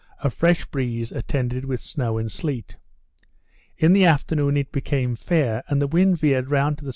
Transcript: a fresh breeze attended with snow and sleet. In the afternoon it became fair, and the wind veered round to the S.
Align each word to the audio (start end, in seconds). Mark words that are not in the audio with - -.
a 0.23 0.31
fresh 0.31 0.65
breeze 0.65 1.11
attended 1.11 1.63
with 1.63 1.79
snow 1.79 2.17
and 2.17 2.31
sleet. 2.31 2.75
In 3.77 3.93
the 3.93 4.03
afternoon 4.03 4.57
it 4.57 4.71
became 4.71 5.15
fair, 5.15 5.63
and 5.67 5.79
the 5.79 5.85
wind 5.85 6.17
veered 6.17 6.49
round 6.49 6.79
to 6.79 6.85
the 6.85 6.89
S. 6.89 6.89